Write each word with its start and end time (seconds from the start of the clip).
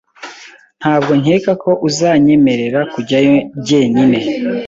Ntabwo 0.79 1.11
nkeka 1.21 1.51
ko 1.63 1.71
uzanyemerera 1.87 2.79
kujyayo 2.93 3.35
jyenyine. 3.65 4.19